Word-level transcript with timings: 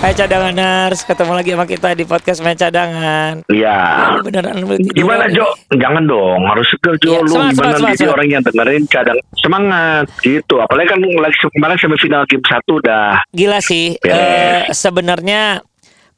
Hai 0.00 0.12
cadanganers, 0.12 1.00
ketemu 1.00 1.32
lagi 1.32 1.50
sama 1.52 1.64
kita 1.64 1.88
di 1.92 2.04
podcast 2.04 2.40
main 2.40 2.52
cadangan. 2.54 3.40
Iya. 3.48 3.76
Beneran 4.20 4.60
lu 4.60 4.76
Gimana. 4.92 5.28
Jo? 5.28 5.48
Jangan 5.70 6.04
dong, 6.04 6.44
harus 6.44 6.68
seger 6.68 6.92
Jo. 6.98 7.08
Iya, 7.10 7.20
Lu 7.22 7.28
semangat, 7.30 7.52
gimana 7.54 7.72
semangat, 7.72 7.80
jadi 7.80 7.96
semangat. 7.96 8.12
orang 8.12 8.28
yang 8.28 8.42
dengerin 8.42 8.82
cadang 8.86 9.18
semangat 9.34 10.04
gitu. 10.20 10.54
Apalagi 10.56 10.88
kan 10.88 11.00
lagi 11.00 11.36
kemarin 11.40 11.76
semifinal 11.76 12.22
game 12.28 12.44
satu 12.44 12.72
udah 12.76 13.04
Gila 13.32 13.58
sih. 13.60 13.96
Beres. 13.96 14.12
eh, 14.12 14.62
Sebenarnya 14.70 15.64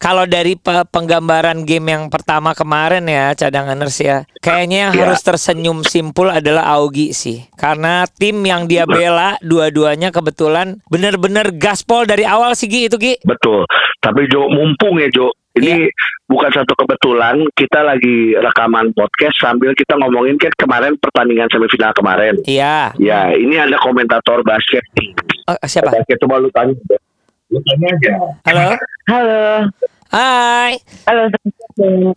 kalau 0.02 0.26
dari 0.26 0.58
pe- 0.58 0.82
penggambaran 0.84 1.62
game 1.62 1.86
yang 1.88 2.10
pertama 2.10 2.50
kemarin 2.52 3.06
ya 3.06 3.30
cadanganers 3.32 3.94
ya, 3.96 4.16
kayaknya 4.38 4.90
yang 4.90 4.92
Iya. 4.92 5.02
harus 5.06 5.22
tersenyum 5.22 5.86
simpul 5.86 6.26
adalah 6.26 6.66
Augie 6.74 7.14
sih. 7.14 7.46
Karena 7.54 8.02
tim 8.10 8.42
yang 8.42 8.66
dia 8.66 8.82
bela 8.82 9.38
dua-duanya 9.40 10.10
kebetulan 10.10 10.82
bener-bener 10.84 11.54
gaspol 11.54 12.02
dari 12.02 12.26
awal 12.26 12.52
sih 12.52 12.66
Gi 12.66 12.90
itu 12.90 12.98
Gi. 12.98 13.14
betul. 13.22 13.62
Tapi 13.96 14.26
Jo 14.26 14.50
mumpung 14.50 14.98
ya 14.98 15.06
Jo. 15.08 15.30
Ini 15.52 15.84
Iya. 15.84 15.92
bukan 16.26 16.48
satu 16.50 16.72
kebetulan 16.74 17.44
kita 17.52 17.84
lagi 17.84 18.32
rekaman 18.34 18.90
podcast 18.96 19.36
sambil 19.36 19.76
kita 19.76 19.94
ngomongin 19.94 20.34
kan 20.34 20.48
kemarin 20.56 20.96
pertandingan 20.96 21.46
semifinal 21.46 21.92
kemarin. 21.92 22.40
Iya. 22.42 22.96
Ya, 22.96 23.30
ini 23.30 23.60
ada 23.60 23.76
komentator 23.78 24.40
basket. 24.42 24.80
Oh, 25.46 25.54
siapa? 25.62 25.92
Basket 25.92 26.16
coba 26.24 26.40
lu 26.40 26.48
tanya. 26.50 26.72
Lu 27.52 27.60
tanya 27.62 27.86
aja. 27.92 28.12
Halo. 28.48 28.64
Halo. 29.12 29.44
Hai. 30.12 30.76
Halo. 31.08 31.24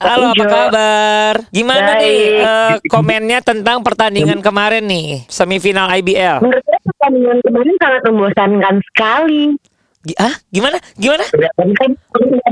Halo, 0.04 0.36
apa 0.36 0.46
kabar? 0.52 1.34
Gimana 1.48 1.96
Baik. 1.96 2.04
nih 2.04 2.20
eh, 2.44 2.76
komennya 2.92 3.40
tentang 3.40 3.88
pertandingan 3.88 4.44
kemarin 4.44 4.84
nih, 4.84 5.24
semifinal 5.32 5.88
IBL? 6.04 6.44
Menurut 6.44 6.60
saya 6.68 6.80
pertandingan 6.84 7.40
kemarin 7.40 7.76
sangat 7.80 8.02
membosankan 8.04 8.76
sekali. 8.92 9.56
Gi- 10.04 10.20
ah, 10.20 10.36
gimana? 10.52 10.76
Gimana? 11.00 11.24
Kelihatan 11.24 11.72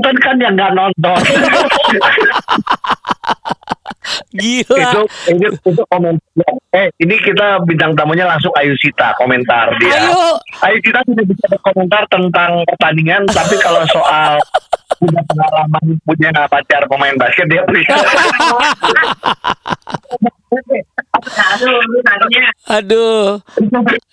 kan, 0.00 0.16
kan 0.16 0.36
yang 0.40 0.56
nggak 0.56 0.72
nonton. 0.72 1.20
Gila. 4.34 4.76
itu 4.76 5.00
itu 5.32 5.48
itu 5.64 5.82
komen 5.88 6.20
eh 6.76 6.92
ini 7.00 7.16
kita 7.24 7.62
bintang 7.64 7.96
tamunya 7.96 8.28
langsung 8.28 8.52
Ayu 8.58 8.76
Sita 8.76 9.16
komentar 9.16 9.72
dia 9.80 9.96
Ayo. 9.96 10.36
Ayu 10.60 10.76
Sita 10.84 11.00
sudah 11.08 11.24
bisa 11.24 11.44
berkomentar 11.48 12.04
tentang 12.12 12.66
pertandingan 12.68 13.24
tapi 13.32 13.56
kalau 13.64 13.80
soal 13.88 14.36
punya 14.98 15.22
pengalaman 15.26 15.84
punya 16.04 16.30
pacar 16.48 16.82
pemain 16.86 17.16
basket 17.18 17.46
dia 17.50 17.62
bisa 17.70 17.94
Aduh. 22.70 23.42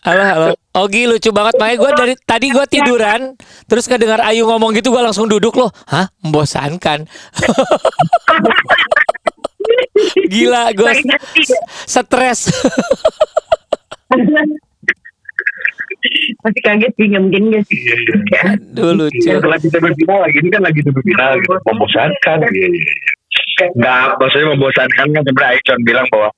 Halo, 0.01 0.23
halo. 0.23 0.47
Ogi 0.73 1.05
lucu 1.05 1.29
banget 1.29 1.53
makanya 1.59 1.77
gue 1.77 1.91
dari 1.93 2.13
tadi 2.23 2.47
gue 2.49 2.65
tiduran 2.65 3.35
terus 3.67 3.85
kedengar 3.85 4.23
Ayu 4.23 4.47
ngomong 4.47 4.73
gitu 4.73 4.89
gue 4.89 5.03
langsung 5.03 5.27
duduk 5.27 5.53
loh. 5.59 5.69
Hah? 5.91 6.07
Membosankan. 6.23 7.05
Gila, 10.33 10.73
gue 10.73 10.91
stres. 11.85 12.49
Masih 16.41 16.61
kaget 16.63 16.91
sih, 16.97 17.05
nggak 17.11 17.23
mungkin 17.23 17.43
gak 17.53 17.63
sih? 17.69 17.79
Aduh 18.47 18.91
lucu. 18.97 19.29
lagi 19.45 19.67
semifinal 19.69 20.19
lagi 20.23 20.37
ini 20.41 20.49
kan 20.49 20.61
lagi 20.65 20.81
semifinal 20.81 21.31
gitu. 21.39 21.53
membosankan. 21.67 22.37
Iya, 22.51 22.67
iya, 22.67 22.67
iya. 22.71 23.67
nggak 23.77 24.17
maksudnya 24.17 24.47
membosankan 24.57 25.07
kan 25.13 25.21
sebenarnya 25.23 25.53
Aicon 25.53 25.79
bilang 25.85 26.07
bahwa 26.09 26.29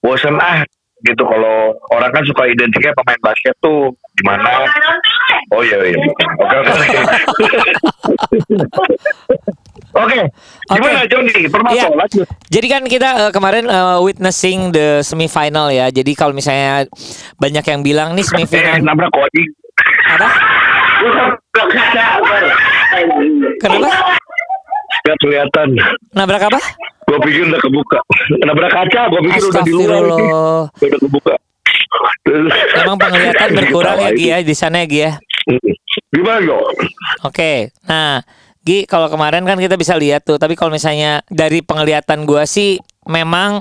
bosan 0.00 0.36
ah 0.38 0.62
gitu. 1.04 1.22
Kalau 1.26 1.76
orang 1.92 2.10
kan 2.14 2.24
suka 2.24 2.48
identiknya 2.48 2.96
pemain 2.96 3.20
basket 3.20 3.54
tuh 3.60 3.92
gimana? 4.20 4.64
Oh 5.52 5.60
iya. 5.60 5.76
Iya. 5.82 5.98
Oke 6.40 6.56
oke 6.56 6.72
oke 10.04 10.20
gimana 10.70 11.00
Joni 11.08 11.48
Permato 11.48 11.74
Iya. 11.74 11.88
lanjut 11.90 12.26
Jadi 12.52 12.66
kan 12.70 12.82
kita 12.86 13.08
eh, 13.26 13.32
kemarin 13.34 13.66
eh, 13.66 13.98
witnessing 13.98 14.70
the 14.70 15.02
semifinal 15.02 15.72
ya. 15.74 15.90
Jadi 15.90 16.14
kalau 16.14 16.30
misalnya 16.30 16.86
banyak 17.36 17.64
yang 17.66 17.80
bilang 17.82 18.08
nih 18.14 18.22
eh 18.22 18.28
semifinal 18.28 18.78
nabrak 18.84 19.10
koding 19.10 19.50
apa? 20.04 20.28
Kenapa? 23.60 23.88
Gak 25.04 25.16
kelihatan 25.20 25.68
Nabrak 26.16 26.48
apa? 26.48 26.60
Gue 27.04 27.18
pikir 27.28 27.44
udah 27.52 27.60
kebuka 27.60 27.98
Nabrak 28.40 28.72
kaca 28.72 29.02
Gue 29.12 29.20
pikir 29.28 29.42
udah 29.52 29.62
di 29.66 29.72
luar. 29.74 30.02
Udah 30.72 31.00
kebuka 31.02 31.34
Emang 32.80 32.96
penglihatan 32.96 33.48
berkurang 33.52 33.98
ya 34.00 34.10
Gi 34.16 34.26
ya 34.32 34.38
di 34.40 34.54
sana 34.56 34.80
ya 34.82 34.86
Gi 34.88 35.00
ya. 35.04 35.12
Gimana? 36.08 36.56
Oke. 37.20 37.68
Nah, 37.84 38.24
Gi 38.64 38.88
kalau 38.88 39.12
kemarin 39.12 39.44
kan 39.44 39.60
kita 39.60 39.76
bisa 39.76 39.92
lihat 39.94 40.24
tuh, 40.24 40.40
tapi 40.40 40.56
kalau 40.56 40.72
misalnya 40.72 41.20
dari 41.28 41.60
penglihatan 41.60 42.24
gua 42.24 42.48
sih 42.48 42.80
memang 43.04 43.60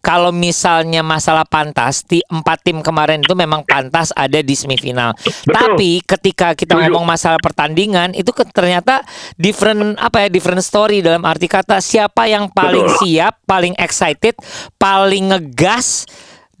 kalau 0.00 0.32
misalnya 0.32 1.04
masalah 1.04 1.44
pantas 1.44 2.00
di 2.08 2.24
empat 2.24 2.64
tim 2.64 2.80
kemarin 2.80 3.20
itu 3.20 3.36
memang 3.36 3.60
pantas 3.68 4.10
ada 4.16 4.40
di 4.40 4.56
semifinal. 4.56 5.12
Tapi 5.44 6.00
ketika 6.02 6.56
kita 6.56 6.72
ngomong 6.72 7.04
masalah 7.04 7.36
pertandingan 7.36 8.16
itu 8.16 8.32
ke- 8.32 8.48
ternyata 8.48 9.04
different 9.36 10.00
apa 10.00 10.24
ya 10.26 10.28
different 10.32 10.64
story 10.64 11.04
dalam 11.04 11.20
arti 11.28 11.46
kata 11.46 11.84
siapa 11.84 12.26
yang 12.32 12.48
paling 12.48 12.88
Betul. 12.88 12.98
siap, 13.04 13.44
paling 13.44 13.76
excited, 13.76 14.34
paling 14.80 15.36
ngegas 15.36 16.08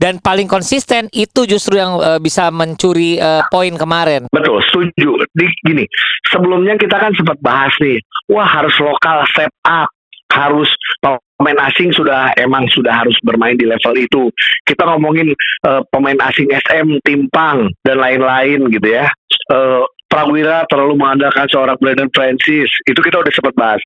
dan 0.00 0.16
paling 0.16 0.48
konsisten 0.48 1.12
itu 1.12 1.44
justru 1.44 1.76
yang 1.76 2.00
eh, 2.00 2.16
bisa 2.16 2.48
mencuri 2.48 3.20
eh, 3.20 3.44
poin 3.52 3.76
kemarin. 3.76 4.24
Betul, 4.32 4.64
setuju. 4.64 5.28
Di, 5.36 5.46
gini, 5.60 5.84
sebelumnya 6.32 6.80
kita 6.80 6.96
kan 6.96 7.12
sempat 7.12 7.36
bahas 7.44 7.76
nih, 7.84 8.00
wah 8.32 8.48
harus 8.48 8.72
lokal 8.80 9.28
step 9.28 9.52
up, 9.68 9.92
harus 10.32 10.72
pemain 11.04 11.68
asing 11.68 11.92
sudah 11.92 12.32
emang 12.40 12.64
sudah 12.72 13.04
harus 13.04 13.14
bermain 13.20 13.60
di 13.60 13.68
level 13.68 13.92
itu. 14.00 14.32
Kita 14.64 14.88
ngomongin 14.88 15.36
eh, 15.68 15.82
pemain 15.92 16.16
asing 16.32 16.48
SM, 16.48 17.04
Timpang 17.04 17.68
dan 17.84 18.00
lain-lain 18.00 18.72
gitu 18.72 18.88
ya. 18.88 19.04
Eh, 19.52 19.84
Prawira 20.10 20.66
terlalu 20.66 20.98
mengandalkan 20.98 21.46
seorang 21.46 21.78
Brandon 21.78 22.10
Francis. 22.10 22.66
Itu 22.82 22.98
kita 22.98 23.22
udah 23.22 23.30
sempat 23.30 23.54
bahas. 23.54 23.78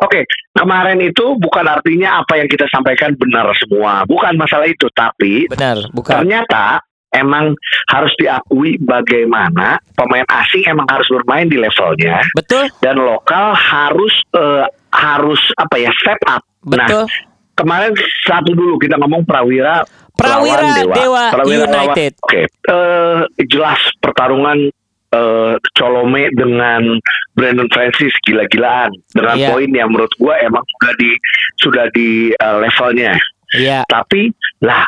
Oke, 0.00 0.24
kemarin 0.56 1.00
itu 1.04 1.36
bukan 1.36 1.68
artinya 1.68 2.24
apa 2.24 2.40
yang 2.40 2.48
kita 2.48 2.64
sampaikan 2.72 3.12
benar 3.16 3.48
semua. 3.60 4.08
Bukan 4.08 4.40
masalah 4.40 4.64
itu, 4.68 4.88
tapi 4.96 5.48
Benar, 5.52 5.84
bukan. 5.92 6.20
ternyata 6.20 6.80
emang 7.16 7.56
harus 7.88 8.12
diakui 8.20 8.76
bagaimana 8.82 9.80
pemain 9.96 10.26
asing 10.44 10.68
emang 10.68 10.84
harus 10.90 11.08
bermain 11.08 11.48
di 11.48 11.56
levelnya 11.56 12.20
Betul, 12.36 12.68
dan 12.84 13.00
lokal 13.00 13.56
harus 13.56 14.12
eh, 14.36 14.68
harus 14.92 15.40
apa 15.56 15.76
ya 15.80 15.90
step 15.96 16.20
up. 16.28 16.44
betul. 16.60 17.08
Nah, 17.08 17.24
kemarin 17.56 17.92
satu 18.28 18.52
dulu 18.52 18.76
kita 18.76 19.00
ngomong 19.00 19.24
Prawira 19.24 19.80
Prawira 20.12 20.60
lawan 20.60 20.92
Dewa 20.92 21.24
Prawira 21.32 21.64
United. 21.68 22.12
Oke, 22.20 22.42
eh, 22.48 23.20
jelas 23.48 23.80
pertarungan 24.00 24.68
eh, 25.08 25.54
Colome 25.72 26.30
dengan 26.32 26.98
Brandon 27.32 27.68
Francis 27.68 28.12
gila-gilaan 28.22 28.90
dengan 29.08 29.36
Iya. 29.36 29.48
poin 29.50 29.70
yang 29.70 29.88
menurut 29.90 30.12
gua 30.16 30.34
emang 30.38 30.64
sudah 30.66 30.92
di 30.96 31.10
sudah 31.56 31.84
di 31.90 32.08
eh, 32.30 32.56
levelnya. 32.58 33.12
Iya, 33.52 33.84
Tapi 33.84 34.32
lah 34.60 34.82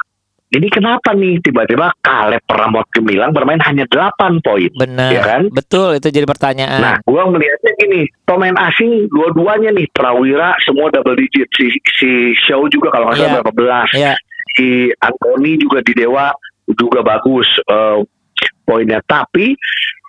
ini 0.49 0.65
kenapa 0.67 1.13
nih 1.13 1.39
tiba-tiba 1.39 1.93
Caleb 2.01 2.41
Ramot 2.43 2.89
Gemilang 2.91 3.31
bermain 3.31 3.61
hanya 3.61 3.85
8 3.85 4.41
poin. 4.41 4.73
benar. 4.75 5.13
Iya 5.13 5.21
kan? 5.21 5.43
Betul, 5.53 6.01
itu 6.01 6.09
jadi 6.09 6.25
pertanyaan. 6.25 6.81
Nah, 6.81 6.97
gua 7.05 7.29
melihatnya 7.29 7.73
gini, 7.77 8.03
pemain 8.25 8.57
asing 8.59 9.07
dua-duanya 9.09 9.71
nih 9.71 9.85
Prawira 9.93 10.57
semua 10.65 10.89
double 10.89 11.15
digit 11.17 11.47
si 11.53 11.69
si 11.95 12.11
Show 12.43 12.65
juga 12.67 12.89
kalau 12.91 13.07
nggak 13.07 13.17
salah 13.17 13.29
Iya. 13.29 13.37
berapa 13.39 13.53
belas. 13.53 13.89
Iya, 13.93 14.15
Si 14.57 14.69
Anthony 14.99 15.55
juga 15.55 15.85
di 15.85 15.93
Dewa 15.93 16.33
juga 16.67 17.01
bagus 17.03 17.47
eh, 17.63 18.01
poinnya. 18.65 18.99
Tapi 19.01 19.53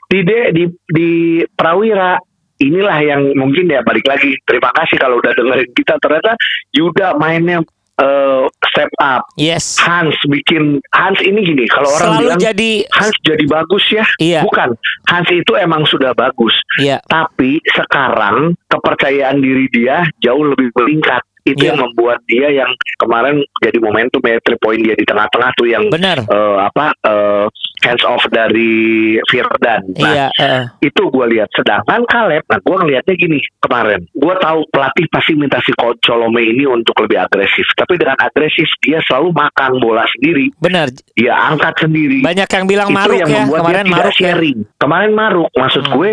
di 0.10 0.20
De- 0.22 0.52
di 0.52 0.64
di 0.90 1.10
Prawira 1.50 2.18
inilah 2.58 3.00
yang 3.00 3.22
mungkin 3.34 3.66
ya 3.66 3.80
balik 3.82 4.04
lagi. 4.04 4.36
Terima 4.44 4.74
kasih 4.74 4.98
kalau 4.98 5.18
udah 5.18 5.32
dengerin 5.32 5.70
kita 5.72 5.96
ternyata 5.98 6.36
Yuda 6.74 7.16
mainnya 7.16 7.64
eh, 7.96 8.44
step 8.66 8.92
up. 8.98 9.24
yes. 9.36 9.76
Hans 9.78 10.16
bikin 10.26 10.80
Hans 10.90 11.20
ini 11.20 11.40
gini 11.46 11.68
kalau 11.68 11.88
orang 11.88 12.00
Selalu 12.16 12.22
bilang 12.26 12.40
jadi 12.42 12.72
Hans 12.90 13.16
jadi 13.22 13.46
bagus 13.46 13.86
ya 13.90 14.06
Iya. 14.18 14.42
bukan 14.44 14.70
Hans 15.06 15.30
itu 15.30 15.52
emang 15.56 15.84
sudah 15.84 16.12
bagus 16.14 16.56
iya, 16.78 17.04
tapi 17.06 17.60
sekarang 17.68 18.56
kepercayaan 18.68 19.40
diri 19.40 19.68
dia 19.70 20.08
jauh 20.20 20.44
lebih 20.44 20.72
meningkat 20.76 21.20
Itu 21.44 21.60
Iya. 21.60 21.72
yang 21.72 21.80
membuat 21.82 22.20
dia 22.24 22.48
yang 22.54 22.72
kemarin 22.98 23.40
jadi 23.60 23.80
momentum 23.80 24.20
ya 24.22 24.40
three 24.44 24.60
point 24.60 24.80
dia 24.80 24.94
di 24.94 25.04
tengah-tengah 25.04 25.52
tuh 25.56 25.68
yang 25.68 25.88
Benar. 25.88 26.24
eh, 26.24 26.58
apa 26.62 26.92
eh, 27.04 27.46
hands 27.82 28.04
off 28.04 28.24
dari 28.30 28.72
Firdan. 29.28 29.82
Nah, 29.96 30.10
Iya, 30.10 30.28
heeh. 30.36 30.64
itu 30.84 31.02
gue 31.06 31.26
lihat. 31.30 31.50
Sedangkan 31.54 32.04
Kaleb, 32.06 32.44
nah 32.46 32.60
gue 32.60 32.76
ngelihatnya 32.76 33.16
gini 33.16 33.40
kemarin. 33.60 34.04
Gue 34.12 34.34
tahu 34.38 34.66
pelatih 34.70 35.06
pasti 35.10 35.34
minta 35.34 35.60
si 35.62 35.72
Colome 35.76 36.42
ini 36.42 36.66
untuk 36.66 36.96
lebih 37.00 37.20
agresif. 37.20 37.66
Tapi 37.74 37.96
dengan 37.96 38.18
agresif 38.18 38.68
dia 38.80 39.00
selalu 39.06 39.32
makan 39.32 39.80
bola 39.80 40.04
sendiri. 40.10 40.52
benar. 40.60 40.92
Dia 41.16 41.34
angkat 41.36 41.88
sendiri. 41.88 42.20
Banyak 42.22 42.48
yang 42.48 42.66
bilang 42.66 42.88
itu 42.90 42.98
maruk 42.98 43.18
yang 43.18 43.30
ya, 43.30 43.38
membuat 43.44 43.60
kemarin 43.60 43.76
dia 43.76 43.84
tidak 43.84 43.96
maruk 43.96 44.16
ya. 44.16 44.22
sharing. 44.32 44.58
Kemarin 44.78 45.12
maruk, 45.14 45.50
maksud 45.54 45.84
Hmm. 45.86 45.94
gue 45.96 46.10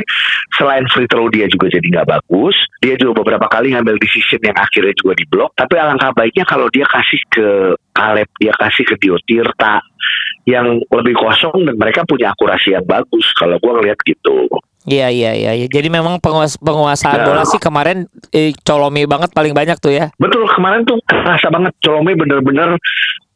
selain 0.54 0.84
free 0.88 1.08
throw 1.08 1.26
dia 1.28 1.46
juga 1.46 1.66
jadi 1.68 1.86
nggak 1.86 2.08
bagus. 2.08 2.56
Dia 2.82 2.94
juga 2.96 3.22
beberapa 3.24 3.46
kali 3.48 3.72
ngambil 3.72 3.96
decision 3.98 4.40
yang 4.42 4.56
akhirnya 4.56 4.94
juga 4.94 5.12
diblok. 5.14 5.50
Tapi 5.54 5.74
alangkah 5.76 6.12
baiknya 6.12 6.44
kalau 6.44 6.66
dia 6.70 6.86
kasih 6.86 7.20
ke 7.28 7.46
Kaleb, 7.90 8.28
dia 8.36 8.52
kasih 8.52 8.84
ke 8.84 8.94
Dio 9.00 9.16
Tirta 9.24 9.80
yang 10.46 10.78
lebih 10.94 11.14
kosong 11.18 11.66
dan 11.66 11.74
mereka 11.74 12.06
punya 12.06 12.30
akurasi 12.32 12.72
yang 12.78 12.86
bagus. 12.86 13.26
Kalau 13.34 13.58
gue 13.58 13.72
ngeliat 13.82 13.98
gitu. 14.06 14.46
Iya, 14.86 15.10
iya, 15.10 15.34
iya. 15.34 15.52
iya. 15.58 15.66
Jadi 15.66 15.90
memang 15.90 16.22
penguas 16.22 16.54
penguasaan 16.62 17.18
Nah. 17.18 17.26
bola 17.26 17.42
sih 17.42 17.58
kemarin 17.58 18.06
eh, 18.30 18.54
colome 18.62 19.02
banget 19.10 19.34
paling 19.34 19.50
banyak 19.50 19.74
tuh 19.82 19.90
ya. 19.90 20.14
Betul 20.22 20.46
kemarin 20.54 20.86
tuh 20.86 21.02
kerasa 21.02 21.50
banget 21.50 21.74
Colome 21.82 22.14
bener-bener 22.14 22.78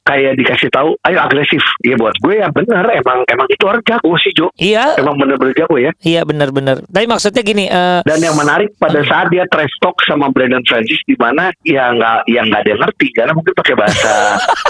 kayak 0.02 0.32
dikasih 0.34 0.68
tahu, 0.68 0.96
ayo 1.00 1.18
agresif. 1.18 1.62
Ya 1.80 1.94
buat 1.94 2.16
gue 2.16 2.34
ya 2.36 2.48
bener, 2.48 2.84
emang 2.90 3.22
emang 3.24 3.46
itu 3.46 3.62
orang 3.62 3.82
jago 3.82 4.12
sih 4.16 4.32
Jo. 4.32 4.48
Iya, 4.54 4.96
Emang 4.96 5.16
bener-bener 5.16 5.54
jago 5.54 5.76
ya. 5.76 5.92
iya 6.00 6.22
benar-benar. 6.22 6.82
Tapi 6.84 7.06
maksudnya 7.06 7.40
gini, 7.40 7.64
eh, 7.64 8.00
Dan 8.02 8.18
yang 8.18 8.34
menarik 8.34 8.74
pada 8.76 9.00
saat 9.02 9.28
dia 9.28 9.44
trash 9.46 9.72
talk 9.78 9.96
sama 10.02 10.28
Brandon 10.28 10.62
Francis 10.62 10.98
di 11.02 11.14
mana 11.14 11.52
ya 11.62 11.90
nggak 11.90 12.18
yang 12.26 12.46
nggak 12.46 12.60
ada 12.60 12.70
yang 12.70 12.80
ngerti 12.80 13.06
karena 13.12 13.32
mungkin 13.32 13.52
pakai 13.52 13.74
bahasa 13.74 14.12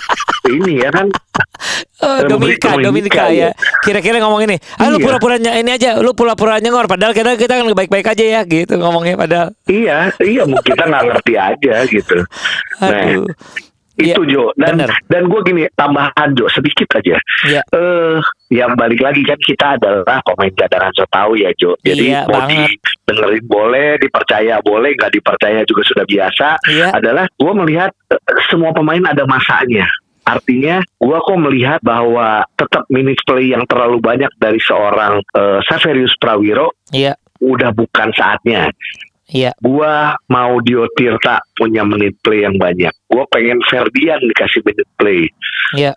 ini 0.51 0.79
ya 0.79 0.91
kan. 0.91 1.07
eh, 2.01 2.21
Dominika, 2.27 2.75
Dominika, 2.75 2.83
Dominika 2.83 3.25
ya. 3.29 3.49
ya. 3.49 3.51
Kira-kira 3.81 4.19
ngomong 4.19 4.43
ini, 4.43 4.57
ah 4.77 4.89
lu 4.89 4.97
Iya. 4.97 5.05
pura-pura 5.07 5.37
ny- 5.37 5.57
ini 5.59 5.71
aja, 5.71 5.91
lu 5.97 6.13
pura-pura 6.13 6.59
nyengor. 6.59 6.85
Padahal 6.87 7.13
kita 7.13 7.37
kita 7.37 7.55
kan 7.55 7.67
baik-baik 7.71 8.07
aja 8.07 8.25
ya, 8.25 8.41
gitu 8.43 8.77
ngomongnya. 8.77 9.17
Padahal, 9.17 9.49
Iya, 9.65 10.11
iya 10.21 10.43
mungkin 10.43 10.65
kita 10.67 10.85
nggak 10.85 11.05
ngerti 11.07 11.33
aja 11.35 11.75
gitu. 11.87 12.17
Nah, 12.79 12.89
aduh, 12.89 13.25
Iya, 13.25 13.70
itu 13.99 14.23
Jo. 14.29 14.55
Dan 14.55 14.79
bener. 14.79 14.91
dan 15.11 15.23
gue 15.27 15.41
gini 15.43 15.63
tambahan 15.75 16.31
Jo 16.37 16.47
sedikit 16.47 16.87
aja. 16.95 17.19
Iya. 17.47 17.63
Eh, 17.75 18.19
yang 18.51 18.75
balik 18.75 19.03
lagi 19.03 19.23
kan 19.27 19.39
kita 19.39 19.67
adalah 19.79 20.23
pemain 20.23 20.53
cadangan 20.55 20.93
so 20.95 21.05
tahu 21.11 21.39
ya 21.39 21.51
Jo. 21.59 21.75
Jadi 21.83 22.11
Iya, 22.15 22.27
mau 22.27 22.47
banget. 22.47 22.79
dengerin 23.07 23.45
boleh, 23.47 23.91
dipercaya 23.99 24.55
boleh, 24.63 24.91
nggak 24.95 25.13
dipercaya 25.15 25.61
juga 25.67 25.83
sudah 25.87 26.05
biasa. 26.07 26.49
Iya. 26.71 26.87
Adalah 26.95 27.25
gue 27.27 27.53
melihat 27.67 27.91
eh, 28.13 28.21
semua 28.51 28.71
pemain 28.71 29.03
ada 29.07 29.27
masanya. 29.27 29.87
Artinya, 30.21 30.79
gue 31.01 31.19
kok 31.19 31.41
melihat 31.43 31.81
bahwa 31.83 32.45
tetap 32.55 32.87
minute 32.93 33.19
play 33.27 33.51
yang 33.51 33.67
terlalu 33.67 33.99
banyak 33.99 34.31
dari 34.39 34.61
seorang 34.63 35.19
eh, 35.35 35.59
Saverius 35.67 36.15
Prawiro 36.21 36.71
iya, 36.95 37.17
udah 37.41 37.73
bukan 37.75 38.15
saatnya. 38.15 38.71
Iya, 39.31 39.55
Gua 39.59 40.13
mau 40.27 40.59
Dio 40.61 40.85
Tirta 40.93 41.39
punya 41.53 41.83
menit 41.83 42.19
play 42.21 42.43
yang 42.43 42.55
banyak. 42.55 42.93
Gua 43.07 43.25
pengen 43.27 43.59
Ferdian 43.65 44.21
dikasih 44.21 44.61
menit 44.63 44.89
play. 44.95 45.27
iya, 45.73 45.95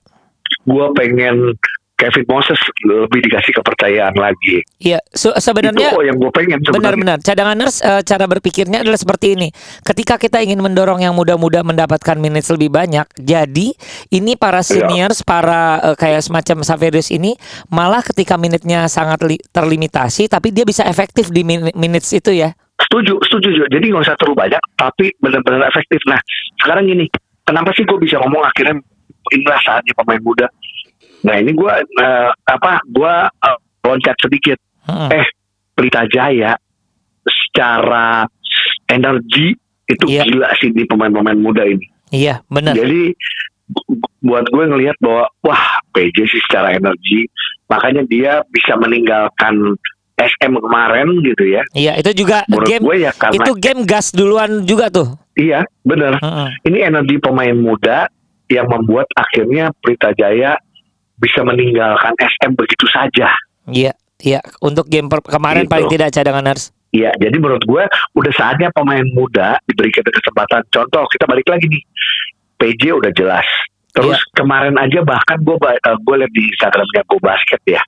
Gua 0.64 0.94
pengen 0.94 1.58
Kevin 1.94 2.26
Moses 2.28 2.58
lebih 2.84 3.22
dikasih 3.24 3.54
kepercayaan 3.54 4.18
lagi. 4.18 4.60
iya. 4.82 5.00
So, 5.14 5.32
sebenarnya 5.32 5.94
itu 5.94 6.04
yang 6.04 6.18
gue 6.20 6.32
pengen. 6.36 6.60
Benar-benar. 6.60 7.22
Cadanganers 7.24 7.80
eh, 7.80 8.02
cara 8.04 8.26
berpikirnya 8.28 8.82
adalah 8.84 8.98
seperti 8.98 9.38
ini. 9.40 9.48
Ketika 9.86 10.18
kita 10.18 10.42
ingin 10.44 10.60
mendorong 10.60 11.00
yang 11.00 11.16
muda-muda 11.16 11.64
mendapatkan 11.64 12.18
minutes 12.18 12.52
lebih 12.52 12.74
banyak, 12.74 13.08
jadi 13.16 13.78
ini 14.10 14.36
para 14.36 14.60
Iya. 14.60 14.84
seniors, 14.84 15.24
para 15.24 15.80
eh, 15.80 15.96
kayak 15.96 16.26
semacam 16.26 16.66
Saverius 16.66 17.08
ini 17.08 17.38
malah 17.70 18.04
ketika 18.04 18.36
minitnya 18.36 18.90
sangat 18.90 19.24
li- 19.24 19.40
terlimitasi, 19.54 20.28
tapi 20.28 20.52
dia 20.52 20.66
bisa 20.66 20.84
efektif 20.84 21.32
di 21.32 21.46
min- 21.46 21.72
minutes 21.72 22.12
itu 22.12 22.36
ya. 22.36 22.52
Setuju, 22.94 23.18
setuju. 23.26 23.66
Jadi 23.66 23.86
nggak 23.90 24.06
usah 24.06 24.14
terlalu 24.14 24.38
banyak, 24.40 24.62
tapi 24.78 25.10
benar-benar 25.18 25.66
efektif. 25.66 25.98
Nah, 26.06 26.22
sekarang 26.62 26.86
gini, 26.86 27.10
kenapa 27.42 27.74
sih 27.74 27.82
gue 27.82 27.98
bisa 27.98 28.22
ngomong 28.22 28.46
akhirnya 28.46 28.78
inilah 29.34 29.58
saatnya 29.60 29.98
pemain 29.98 30.22
muda. 30.22 30.46
Nah 31.26 31.42
ini 31.42 31.58
gue 31.58 31.74
eh, 31.74 32.30
apa? 32.30 32.86
Gue 32.86 33.10
eh, 33.26 33.58
loncat 33.82 34.14
sedikit. 34.22 34.62
Mm-mm. 34.86 35.10
Eh, 35.10 35.26
Pelita 35.74 36.06
Jaya 36.06 36.54
secara 37.26 38.30
energi 38.86 39.58
itu 39.84 40.06
Iya. 40.06 40.24
gila 40.24 40.50
sih 40.60 40.70
di 40.70 40.86
pemain-pemain 40.86 41.40
muda 41.40 41.66
ini. 41.66 41.90
Iya, 42.14 42.46
benar. 42.46 42.78
Jadi 42.78 43.10
bu- 43.68 43.90
buat 44.22 44.46
gue 44.46 44.64
ngelihat 44.64 45.02
bahwa 45.02 45.26
wah 45.42 45.66
PJ 45.92 46.30
sih 46.30 46.42
secara 46.46 46.72
energi 46.72 47.26
makanya 47.66 48.06
dia 48.06 48.46
bisa 48.48 48.78
meninggalkan 48.78 49.74
SM 50.26 50.54
kemarin 50.54 51.08
gitu 51.20 51.44
ya. 51.46 51.62
Iya, 51.72 51.94
itu 51.98 52.24
juga 52.24 52.44
Menurut 52.48 52.68
game 52.68 52.84
gue 52.84 52.98
ya 53.02 53.12
karena 53.12 53.36
itu 53.38 53.52
game 53.56 53.82
gas 53.84 54.10
duluan 54.10 54.64
juga 54.64 54.88
tuh. 54.88 55.08
iya 55.34 55.66
benar. 55.82 56.18
Mm-mm. 56.18 56.48
Ini 56.64 56.80
energi 56.88 57.18
pemain 57.18 57.54
muda 57.54 58.06
yang 58.48 58.68
membuat 58.68 59.10
akhirnya 59.14 59.74
Pelita 59.76 60.14
Jaya 60.14 60.54
bisa 61.16 61.42
meninggalkan 61.42 62.14
SM 62.16 62.54
begitu 62.54 62.86
saja. 62.88 63.34
Iya, 63.66 63.92
iya. 64.20 64.40
Untuk 64.60 64.86
game 64.86 65.08
per- 65.08 65.24
kemarin 65.24 65.66
Gitu. 65.66 65.72
paling 65.72 65.88
tidak 65.88 66.10
cadanganers. 66.12 66.70
Iya, 66.90 67.10
jadi 67.18 67.34
menurut 67.36 67.64
gue 67.64 67.84
udah 68.14 68.34
saatnya 68.34 68.70
pemain 68.70 69.02
muda 69.10 69.58
diberikan 69.66 70.06
kesempatan. 70.06 70.62
Contoh 70.70 71.10
kita 71.10 71.26
balik 71.26 71.48
lagi 71.48 71.66
nih, 71.66 71.82
PJ 72.56 72.94
udah 72.94 73.10
jelas. 73.10 73.48
Terus 73.90 74.18
Iya. 74.18 74.30
kemarin 74.36 74.76
aja 74.76 75.02
bahkan 75.02 75.38
gue 75.40 75.58
gue 75.58 76.16
lihat 76.18 76.32
di 76.32 76.44
Instagramnya 76.50 77.02
Go 77.06 77.18
Basket 77.18 77.62
ya, 77.64 77.82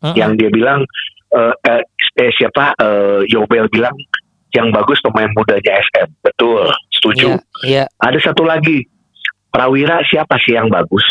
Mm-mm. 0.00 0.14
yang 0.14 0.34
dia 0.34 0.46
bilang 0.48 0.86
eh, 1.32 1.54
eh, 1.66 1.82
eh, 2.18 2.30
siapa 2.32 2.76
eh, 2.76 3.20
Yobel 3.28 3.68
bilang 3.68 3.94
yang 4.52 4.68
bagus 4.68 5.00
pemain 5.00 5.32
mudanya 5.32 5.72
SM. 5.80 6.08
Betul, 6.20 6.68
setuju. 6.92 7.36
Iya, 7.36 7.40
iya. 7.64 7.84
Ada 7.98 8.30
satu 8.30 8.44
lagi, 8.44 8.84
Prawira 9.48 10.00
siapa 10.04 10.36
sih 10.40 10.52
yang 10.52 10.68
bagus? 10.68 11.04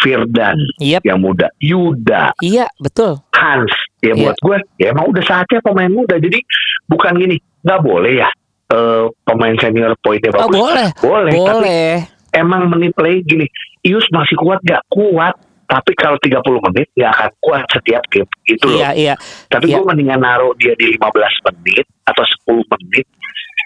Firdan 0.00 0.56
Yep. 0.80 1.04
yang 1.04 1.20
muda, 1.20 1.52
Yuda, 1.60 2.32
Iya, 2.40 2.64
betul. 2.80 3.20
Hans. 3.36 3.68
Ya 4.00 4.16
Iya. 4.16 4.32
buat 4.32 4.36
gue, 4.40 4.56
ya 4.80 4.86
emang 4.96 5.12
udah 5.12 5.20
saatnya 5.20 5.60
pemain 5.60 5.92
muda. 5.92 6.16
Jadi 6.16 6.40
bukan 6.88 7.20
gini, 7.20 7.36
nggak 7.60 7.80
boleh 7.84 8.16
ya 8.16 8.28
eh, 8.70 9.04
pemain 9.26 9.52
senior 9.60 9.92
poinnya 10.00 10.30
Oh, 10.32 10.46
bagus. 10.46 10.56
boleh. 10.62 10.88
boleh, 11.02 11.32
tapi 11.36 11.58
Boleh. 11.66 11.92
emang 12.32 12.70
menit 12.70 12.94
play 12.94 13.20
gini. 13.20 13.44
Ius 13.82 14.06
masih 14.08 14.38
kuat 14.38 14.62
nggak? 14.62 14.78
Kuat. 14.88 15.34
Tapi 15.70 15.94
kalau 15.94 16.18
30 16.18 16.66
menit 16.66 16.90
nggak 16.98 17.12
akan 17.14 17.30
kuat 17.38 17.64
setiap 17.70 18.02
game 18.10 18.26
gitu 18.42 18.66
loh. 18.66 18.82
Iya, 18.82 18.90
iya. 18.98 19.14
Tapi 19.46 19.70
iya. 19.70 19.78
gue 19.78 19.84
mendingan 19.86 20.18
naruh 20.18 20.50
dia 20.58 20.74
di 20.74 20.98
15 20.98 21.46
menit 21.46 21.86
atau 22.10 22.26
10 22.50 22.66
menit. 22.74 23.06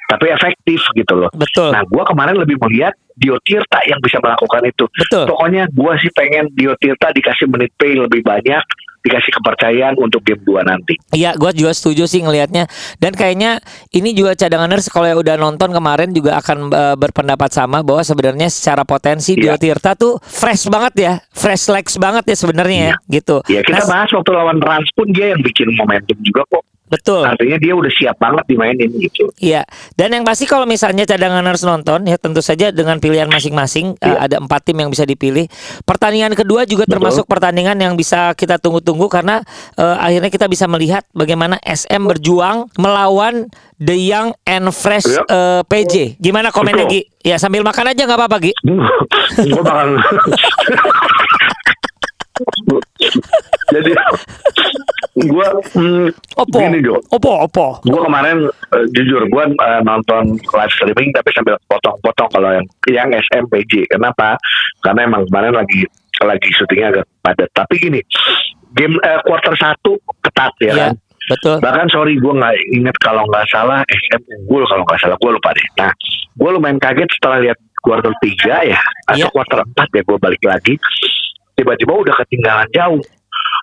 Tapi 0.04 0.28
efektif 0.28 0.84
gitu 0.92 1.14
loh. 1.16 1.32
Betul. 1.32 1.73
Nah, 1.73 1.80
gue 1.88 2.04
kemarin 2.04 2.37
lebih 2.37 2.61
melihat 2.61 2.92
Dio 3.16 3.40
Tirta 3.40 3.80
yang 3.88 3.96
bisa 4.04 4.20
melakukan 4.20 4.68
itu. 4.68 4.84
Betul. 4.84 5.25
Pokoknya 5.32 5.64
gue 5.73 5.92
sih 6.04 6.12
pengen 6.12 6.52
Dio 6.52 6.76
Tirta 6.76 7.08
dikasih 7.08 7.49
menit 7.49 7.73
play 7.80 7.96
lebih 7.96 8.20
banyak, 8.20 8.64
dikasih 9.04 9.32
kepercayaan 9.37 9.94
untuk 10.00 10.25
game 10.25 10.40
2 10.40 10.64
nanti. 10.64 10.96
Iya, 11.12 11.37
gue 11.37 11.52
juga 11.52 11.76
setuju 11.76 12.08
sih 12.08 12.25
ngelihatnya. 12.25 12.64
Dan 12.96 13.12
kayaknya 13.12 13.61
ini 13.92 14.16
juga 14.16 14.32
cadanganers 14.32 14.88
kalau 14.88 15.04
yang 15.04 15.20
udah 15.20 15.37
nonton 15.37 15.70
kemarin 15.70 16.08
juga 16.11 16.40
akan 16.40 16.73
eh, 16.73 16.96
berpendapat 16.96 17.52
sama 17.52 17.84
bahwa 17.84 18.00
sebenarnya 18.00 18.49
secara 18.49 18.82
potensi 18.82 19.37
Dio 19.37 19.52
Iya. 19.52 19.61
Tirta 19.61 19.92
tuh 19.94 20.16
fresh 20.18 20.66
banget 20.66 20.94
ya, 20.99 21.12
fresh 21.30 21.68
legs 21.68 21.94
banget 21.94 22.32
ya 22.32 22.37
sebenarnya 22.37 22.80
ya, 22.90 22.94
gitu. 23.06 23.44
Ya 23.46 23.61
kita 23.61 23.84
Nah, 23.84 23.87
bahas 23.87 24.11
waktu 24.11 24.30
lawan 24.32 24.58
Rans 24.58 24.88
pun 24.96 25.12
dia 25.12 25.37
yang 25.37 25.40
bikin 25.44 25.68
momentum 25.76 26.16
juga 26.25 26.42
kok. 26.49 26.64
Betul. 26.94 27.22
Artinya 27.22 27.58
dia 27.58 27.72
udah 27.72 27.90
siap 27.90 28.16
banget 28.16 28.44
dimainin 28.46 28.90
gitu. 28.94 29.26
Iya, 29.36 29.66
dan 29.92 30.08
yang 30.10 30.22
pasti 30.22 30.44
kalau 30.44 30.62
misalnya 30.64 31.02
cadangan 31.04 31.42
harus 31.42 31.62
nonton 31.62 32.04
ya 32.04 32.14
tentu 32.14 32.38
saja 32.38 32.70
dengan 32.70 32.96
pilihan 32.96 33.26
masing-masing 33.26 33.98
eh, 33.98 34.06
Iya. 34.06 34.18
ada 34.22 34.36
empat 34.38 34.62
tim 34.62 34.76
yang 34.76 34.88
bisa 34.88 35.02
dipilih. 35.02 35.50
Pertandingan 35.82 36.32
kedua 36.32 36.62
juga 36.62 36.84
Betul. 36.84 36.94
termasuk 36.96 37.24
pertandingan 37.24 37.74
yang 37.76 37.94
bisa 37.94 38.30
kita 38.32 38.56
tunggu-tunggu 38.56 39.06
karena 39.08 39.42
eh, 39.74 39.96
akhirnya 39.98 40.30
kita 40.30 40.46
bisa 40.46 40.64
melihat 40.64 41.02
bagaimana 41.10 41.58
SM 41.60 42.00
berjuang 42.00 42.70
melawan 42.76 43.50
The 43.76 43.96
Young 43.96 44.30
and 44.44 44.70
Fresh 44.70 45.10
Iya. 45.10 45.22
eh, 45.26 45.62
PJ. 45.64 45.94
Gimana 46.16 46.48
komennya. 46.48 46.86
Gi? 46.86 47.02
Ya 47.20 47.36
sambil 47.36 47.64
makan 47.64 47.90
aja 47.90 48.04
nggak 48.04 48.16
apa-apa 48.16 48.36
Gi. 48.38 48.52
gue 49.50 49.62
bakal 49.62 49.98
jadi 53.70 53.90
gue 55.14 55.46
hmm, 55.78 56.08
Opo, 56.34 56.56
gini 56.58 56.82
Jo 56.82 56.98
opo, 57.08 57.46
opo. 57.46 57.66
gue 57.82 58.00
kemarin 58.02 58.50
eh, 58.50 58.86
jujur 58.90 59.22
gue 59.24 59.44
eh, 59.46 59.80
nonton 59.82 60.34
live 60.36 60.72
streaming 60.74 61.14
tapi 61.14 61.30
sambil 61.30 61.54
potong-potong 61.70 62.28
kalau 62.34 62.50
yang 62.50 62.66
yang 62.90 63.08
SMPJ 63.14 63.86
kenapa 63.88 64.34
karena 64.82 65.06
emang 65.06 65.22
kemarin 65.30 65.54
lagi 65.54 65.86
lagi 66.18 66.48
syutingnya 66.52 66.88
agak 66.90 67.06
padat 67.20 67.50
tapi 67.52 67.74
gini 67.78 68.00
game 68.74 68.98
eh, 69.00 69.20
quarter 69.22 69.54
satu 69.54 69.94
ketat 70.20 70.52
ya 70.58 70.66
Iya. 70.66 70.74
kan 70.76 70.92
betul. 71.24 71.56
Bahkan 71.56 71.86
sorry 71.88 72.20
gue 72.20 72.34
nggak 72.36 72.54
inget 72.74 72.96
kalau 73.00 73.24
nggak 73.24 73.48
salah 73.48 73.80
SM 73.88 74.20
unggul 74.28 74.66
kalau 74.68 74.84
nggak 74.84 75.00
salah 75.00 75.16
gue 75.16 75.30
lupa 75.32 75.56
deh. 75.56 75.66
Nah 75.78 75.88
gue 76.34 76.50
lumayan 76.52 76.76
kaget 76.76 77.08
setelah 77.16 77.38
lihat 77.40 77.56
kuarter 77.80 78.12
3 78.20 78.68
ya 78.68 78.80
atau 79.08 79.24
Iya. 79.24 79.32
kuarter 79.32 79.60
4 79.64 79.72
ya 79.94 80.02
gue 80.04 80.18
balik 80.20 80.42
lagi. 80.44 80.74
Tiba-tiba 81.54 81.92
udah 81.94 82.14
ketinggalan 82.23 82.68
jauh. 82.70 83.02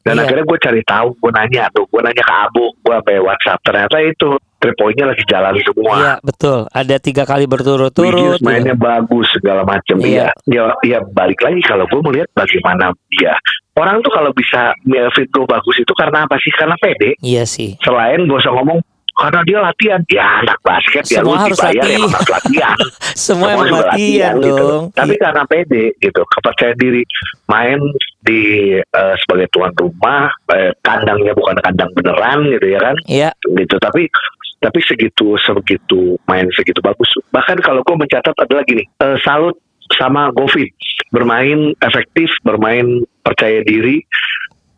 Dan 0.02 0.18
Iya. 0.18 0.26
akhirnya 0.26 0.46
gue 0.50 0.58
cari 0.58 0.82
tahu, 0.82 1.08
gue 1.14 1.32
nanya 1.32 1.70
tuh, 1.70 1.86
gue 1.86 2.02
nanya 2.02 2.24
ke 2.26 2.34
Abu, 2.34 2.74
gue 2.74 2.94
sampai 2.98 3.22
WhatsApp 3.22 3.62
ternyata 3.62 3.98
itu 4.02 4.30
three 4.58 4.74
point-nya 4.74 5.06
lagi 5.10 5.24
jalan 5.30 5.54
semua. 5.62 5.94
Iya 5.98 6.14
betul. 6.22 6.60
Ada 6.74 6.96
tiga 6.98 7.24
kali 7.26 7.46
berturut-turut. 7.46 8.10
Wiggins 8.10 8.42
gitu. 8.42 8.46
mainnya 8.46 8.74
bagus 8.74 9.30
segala 9.34 9.62
macam 9.62 10.02
Iya. 10.02 10.34
ya. 10.50 10.50
Ya, 10.50 10.64
ya 10.82 11.00
balik 11.14 11.38
lagi 11.46 11.62
kalau 11.62 11.86
gue 11.86 12.02
melihat 12.02 12.30
bagaimana 12.34 12.90
dia. 13.14 13.34
Orang 13.78 14.02
tuh 14.02 14.10
kalau 14.10 14.34
bisa 14.34 14.74
fit 15.14 15.30
goal 15.30 15.46
bagus 15.46 15.78
itu 15.78 15.94
karena 15.94 16.26
apa 16.26 16.36
sih? 16.42 16.50
Karena 16.54 16.74
pede. 16.82 17.14
Iya 17.22 17.46
sih. 17.46 17.78
Selain 17.82 18.26
gak 18.26 18.42
usah 18.42 18.54
ngomong 18.58 18.82
karena 19.22 19.40
dia 19.46 19.58
latihan. 19.62 20.02
Ya 20.10 20.26
anak 20.42 20.58
basket 20.62 21.04
ya 21.06 21.22
Semua 21.22 21.30
lu 21.30 21.40
harus 21.40 21.56
dibayar 21.56 21.78
latihan. 21.78 21.94
ya 21.94 22.10
harus 22.10 22.30
latihan. 22.32 22.78
Semua 23.28 23.48
Semua 23.48 23.64
juga 23.64 23.82
latihan 23.86 24.34
gitu. 24.38 24.64
dong. 24.66 24.86
Tapi 24.92 25.14
Iya. 25.14 25.22
karena 25.22 25.44
pede 25.46 25.84
gitu, 25.98 26.22
kepercayaan 26.26 26.78
diri 26.78 27.02
main 27.46 27.80
di 28.22 28.42
eh, 28.78 29.16
sebagai 29.18 29.48
tuan 29.50 29.72
rumah, 29.74 30.24
eh, 30.50 30.72
kandangnya 30.82 31.32
bukan 31.32 31.58
kandang 31.60 31.92
beneran 31.94 32.40
gitu 32.50 32.68
ya 32.68 32.80
kan 32.82 32.96
Iya. 33.06 33.30
gitu 33.56 33.76
tapi 33.78 34.10
tapi 34.58 34.78
segitu 34.80 35.34
segitu 35.38 36.22
main 36.26 36.46
segitu 36.54 36.78
bagus 36.80 37.10
bahkan 37.30 37.58
kalau 37.58 37.82
gue 37.82 37.98
mencatat 37.98 38.38
adalah 38.38 38.62
gini 38.62 38.86
eh, 38.86 39.18
salut 39.20 39.58
sama 39.92 40.30
Govic 40.32 40.70
bermain 41.10 41.74
efektif 41.82 42.30
bermain 42.42 42.86
percaya 43.20 43.60
diri 43.62 44.06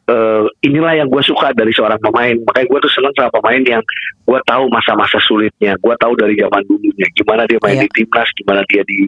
Eh, 0.04 0.44
inilah 0.68 1.00
yang 1.00 1.08
gue 1.08 1.24
suka 1.24 1.56
dari 1.56 1.72
seorang 1.72 1.96
pemain 2.04 2.36
makanya 2.44 2.68
gue 2.68 2.80
tuh 2.84 2.92
seneng 2.92 3.16
sama 3.16 3.32
pemain 3.40 3.64
yang 3.64 3.80
gue 4.28 4.40
tahu 4.44 4.68
masa-masa 4.68 5.16
sulitnya 5.24 5.80
gue 5.80 5.96
tahu 5.96 6.12
dari 6.20 6.36
zaman 6.36 6.60
dulunya 6.68 7.08
gimana 7.16 7.48
dia 7.48 7.56
main 7.64 7.80
Iya. 7.80 7.88
di 7.88 8.04
timnas 8.04 8.28
gimana 8.36 8.62
dia 8.68 8.84
di 8.84 9.08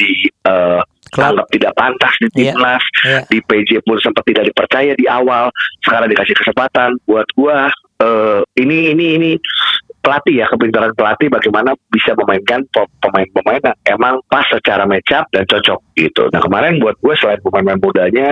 di 0.00 0.08
eh, 0.48 0.80
Klub. 1.12 1.36
anggap 1.36 1.46
tidak 1.52 1.72
pantas 1.76 2.16
di 2.16 2.28
Iya. 2.32 2.56
timnas 2.56 2.84
Iya. 3.04 3.20
di 3.28 3.38
PJ 3.44 3.70
pun 3.84 4.00
sempat 4.00 4.24
tidak 4.24 4.48
dipercaya 4.48 4.96
di 4.96 5.04
awal 5.04 5.52
sekarang 5.84 6.08
dikasih 6.08 6.32
kesempatan 6.40 6.96
buat 7.04 7.28
gua 7.36 7.68
eh, 8.00 8.40
ini 8.56 8.96
ini 8.96 9.06
ini 9.20 9.32
pelatih 10.02 10.34
ya 10.42 10.46
kepintaran 10.50 10.92
pelatih 10.98 11.30
bagaimana 11.30 11.78
bisa 11.88 12.12
memainkan 12.18 12.66
pe- 12.68 12.90
pemain-pemain 13.00 13.62
yang 13.62 13.78
emang 13.96 14.18
pas 14.26 14.44
secara 14.50 14.82
match 14.84 15.14
up 15.14 15.30
dan 15.30 15.46
cocok 15.46 15.78
gitu. 15.94 16.26
Nah 16.34 16.42
kemarin 16.42 16.82
buat 16.82 16.98
gue 16.98 17.14
selain 17.16 17.40
pemain-pemain 17.40 17.80
mudanya 17.80 18.28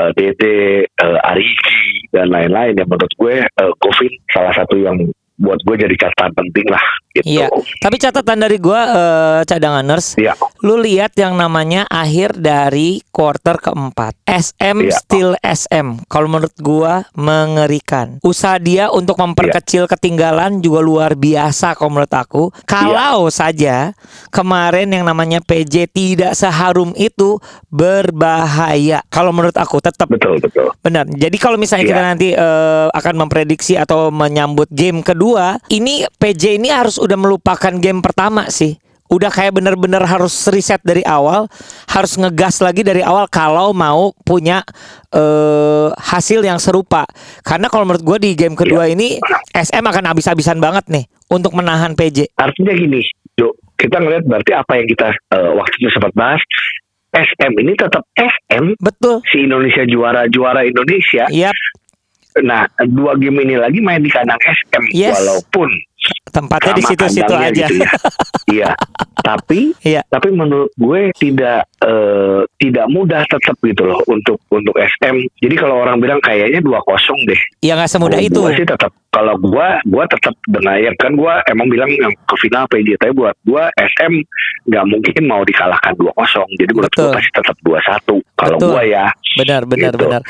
eh, 0.00 0.10
Dede, 0.16 0.88
eh, 0.88 1.28
Arigi 1.28 2.08
dan 2.10 2.32
lain-lain 2.32 2.80
yang 2.80 2.88
menurut 2.88 3.12
gue 3.14 3.44
eh, 3.44 3.72
Govin 3.78 4.12
salah 4.32 4.56
satu 4.56 4.80
yang 4.80 4.96
buat 5.36 5.58
gue 5.64 5.76
jadi 5.76 5.94
catatan 5.96 6.30
penting 6.34 6.66
lah 6.68 6.84
gitu. 7.12 7.28
Iya. 7.28 7.46
Tapi 7.78 7.96
catatan 8.00 8.38
dari 8.40 8.56
gua 8.56 8.80
eh, 8.88 9.40
cadanganers, 9.44 10.16
Iya. 10.16 10.32
lu 10.64 10.80
lihat 10.80 11.12
yang 11.14 11.36
namanya 11.36 11.84
akhir 11.86 12.40
dari 12.40 13.04
quarter 13.12 13.60
keempat. 13.60 14.16
SM 14.24 14.88
Iya. 14.88 14.96
still 14.96 15.30
SM. 15.44 16.08
Kalau 16.08 16.28
menurut 16.28 16.56
gua 16.56 17.04
mengerikan. 17.12 18.16
Usaha 18.24 18.56
dia 18.56 18.88
untuk 18.88 19.20
Iya. 19.20 19.24
memperkecil 19.28 19.84
ketinggalan 19.88 20.64
juga 20.64 20.80
luar 20.80 21.12
biasa 21.12 21.76
kalau 21.76 22.00
menurut 22.00 22.14
aku. 22.16 22.42
Kalau 22.64 23.28
Iya. 23.28 23.34
saja 23.34 23.76
kemarin 24.32 24.88
yang 24.88 25.04
namanya 25.04 25.44
PJ 25.44 25.92
tidak 25.92 26.32
seharum 26.32 26.96
itu 26.96 27.36
berbahaya. 27.68 29.04
Kalau 29.12 29.36
menurut 29.36 29.56
aku 29.56 29.84
tetap 29.84 30.08
Betul 30.08 30.40
betul. 30.40 30.72
Benar. 30.80 31.08
Jadi 31.08 31.36
kalau 31.36 31.60
misalnya 31.60 31.84
Iya. 31.84 31.92
kita 31.92 32.02
nanti 32.02 32.28
eh, 32.32 32.88
akan 32.88 33.14
memprediksi 33.20 33.76
atau 33.76 34.08
menyambut 34.08 34.66
game 34.72 35.04
kedua, 35.04 35.21
ini 35.70 36.02
PJ 36.18 36.58
ini 36.58 36.68
harus 36.74 36.98
udah 36.98 37.14
melupakan 37.14 37.70
game 37.78 38.02
pertama 38.02 38.50
sih. 38.50 38.74
Udah 39.06 39.28
kayak 39.28 39.52
bener-bener 39.52 40.00
harus 40.02 40.32
riset 40.48 40.80
dari 40.80 41.04
awal, 41.04 41.44
harus 41.86 42.16
ngegas 42.16 42.64
lagi 42.64 42.80
dari 42.80 43.04
awal 43.04 43.28
kalau 43.28 43.70
mau 43.70 44.10
punya 44.24 44.64
eh, 45.12 45.88
hasil 45.92 46.40
yang 46.40 46.56
serupa. 46.56 47.04
Karena 47.44 47.68
kalau 47.68 47.84
menurut 47.84 48.00
gue 48.00 48.18
di 48.18 48.30
game 48.32 48.56
kedua 48.56 48.88
Iya. 48.88 48.96
ini 48.96 49.08
SM 49.52 49.84
akan 49.84 50.04
habis-habisan 50.08 50.58
banget 50.58 50.88
nih 50.88 51.04
untuk 51.28 51.52
menahan 51.52 51.92
PJ. 51.92 52.32
Artinya 52.40 52.72
gini, 52.72 53.04
Jo, 53.36 53.52
kita 53.76 54.00
ngeliat 54.00 54.24
berarti 54.24 54.52
apa 54.56 54.72
yang 54.80 54.88
kita 54.88 55.12
eh, 55.12 55.50
waktu 55.60 55.74
itu 55.76 55.92
sempat 55.92 56.12
bahas, 56.16 56.40
SM 57.12 57.52
ini 57.60 57.76
tetap 57.76 58.08
SM, 58.16 58.80
Betul. 58.80 59.20
si 59.28 59.44
Indonesia 59.44 59.84
juara 59.84 60.24
juara 60.32 60.64
Indonesia. 60.64 61.28
Yap. 61.28 61.52
Nah, 62.38 62.64
dua 62.86 63.12
game 63.14 63.40
ini 63.40 63.54
lagi 63.54 63.78
main 63.78 64.00
di 64.00 64.08
kandang 64.08 64.40
SM, 64.40 64.84
Yes. 64.90 65.12
walaupun 65.14 65.68
Tempatnya 66.24 66.74
di 66.74 66.82
situ-situ 66.82 67.30
aja. 67.30 67.50
gitu 67.62 67.74
ya. 67.78 67.90
Iya, 68.48 68.70
tapi 69.16 69.70
Iya. 69.80 70.02
tapi 70.04 70.28
menurut 70.30 70.72
gue 70.74 71.14
tidak 71.14 71.62
eh, 71.78 72.42
tidak 72.56 72.86
mudah 72.88 73.22
tetap 73.24 73.54
gitu 73.60 73.82
loh 73.84 74.02
untuk 74.06 74.34
untuk 74.48 74.74
SM. 74.74 75.14
Jadi 75.36 75.54
kalau 75.54 75.78
orang 75.78 75.98
bilang 75.98 76.18
kayaknya 76.18 76.58
dua 76.58 76.78
kosong 76.80 77.14
deh. 77.24 77.38
Ya 77.60 77.74
nggak 77.74 77.86
semudah 77.86 78.16
Kalau 78.16 78.26
itu. 78.28 78.40
Gua 78.40 78.50
sih 78.52 78.64
tetap 78.64 78.90
kalau 79.08 79.34
gua 79.36 79.78
gua 79.84 80.04
tetap 80.06 80.34
dengan 80.44 80.74
ya 80.76 80.90
kan 80.96 81.12
gua 81.12 81.38
emang 81.44 81.66
bilang 81.68 81.90
yang 81.92 82.10
ke 82.16 82.34
final 82.36 82.66
PJ 82.66 82.96
tapi 82.96 83.12
buat 83.12 83.34
gua 83.44 83.70
SM 83.76 84.12
nggak 84.64 84.84
mungkin 84.84 85.22
mau 85.22 85.42
dikalahkan 85.42 85.94
2-0. 85.94 86.10
Jadi 86.56 86.70
menurut 86.72 86.90
gua 86.92 87.10
pasti 87.12 87.30
tetap 87.30 87.56
2-1 87.62 88.10
kalau 88.34 88.56
Betul. 88.58 88.70
gua 88.70 88.82
ya. 88.82 89.06
Benar, 89.36 89.62
benar, 89.64 89.92
Gitu. 89.92 90.02
benar. 90.02 90.22